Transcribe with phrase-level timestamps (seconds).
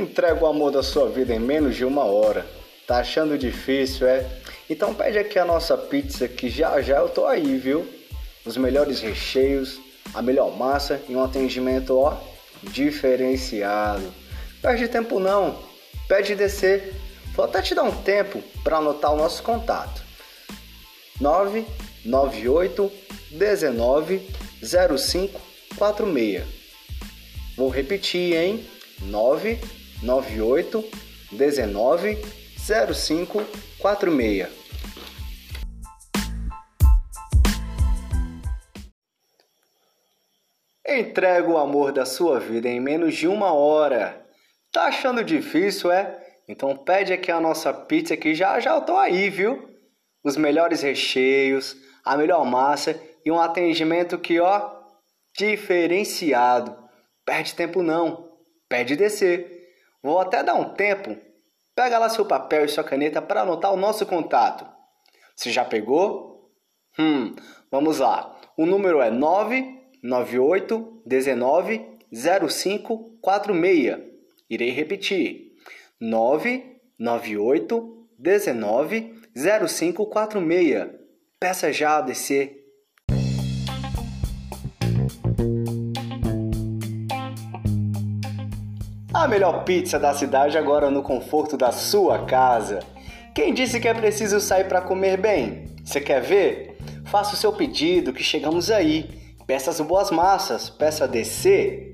[0.00, 2.46] Entrega o amor da sua vida em menos de uma hora.
[2.86, 4.26] Tá achando difícil, é?
[4.68, 7.86] Então pede aqui a nossa pizza que já já eu tô aí, viu?
[8.46, 9.78] Os melhores recheios,
[10.14, 12.16] a melhor massa e um atendimento, ó,
[12.62, 14.10] diferenciado.
[14.62, 15.58] Perde tempo não,
[16.08, 16.94] pede descer.
[17.34, 20.02] Vou até te dar um tempo para anotar o nosso contato.
[21.20, 22.90] 998
[23.32, 24.22] 19
[24.62, 26.42] 0546.
[27.54, 28.64] Vou repetir, hein?
[29.02, 32.18] 998 19
[32.58, 34.48] 0546.
[40.86, 44.26] Entrega o amor da sua vida em menos de uma hora.
[44.72, 46.18] Tá achando difícil, é?
[46.48, 49.70] Então pede aqui a nossa pizza que já já eu tô aí, viu?
[50.24, 54.80] Os melhores recheios, a melhor massa e um atendimento que, ó,
[55.36, 56.76] diferenciado.
[57.24, 58.28] Perde tempo não,
[58.68, 59.59] pede descer.
[60.02, 61.16] Vou até dar um tempo.
[61.74, 64.66] Pega lá seu papel e sua caneta para anotar o nosso contato.
[65.36, 66.50] Você já pegou?
[66.98, 67.34] Hum,
[67.70, 68.34] vamos lá.
[68.56, 73.98] O número é 998 19 0546.
[74.48, 75.52] Irei repetir.
[76.00, 80.88] 998 19 0546.
[81.38, 82.60] Peça já a descer.
[89.12, 92.78] A melhor pizza da cidade agora no conforto da sua casa.
[93.34, 95.64] Quem disse que é preciso sair para comer bem?
[95.84, 96.78] Você quer ver?
[97.06, 99.34] Faça o seu pedido que chegamos aí.
[99.48, 101.92] Peça as boas massas, peça descer.